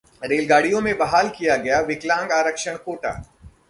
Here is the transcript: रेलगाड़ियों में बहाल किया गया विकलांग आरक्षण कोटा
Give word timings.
रेलगाड़ियों 0.21 0.81
में 0.81 0.97
बहाल 0.97 1.29
किया 1.29 1.55
गया 1.57 1.79
विकलांग 1.81 2.31
आरक्षण 2.31 2.75
कोटा 2.75 3.11